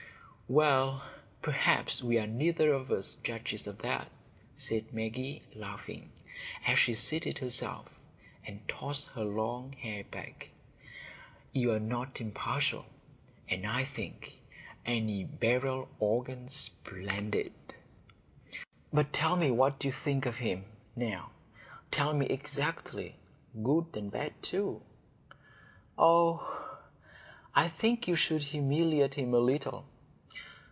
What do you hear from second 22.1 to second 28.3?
me exactly; good and bad too." "Oh, I think you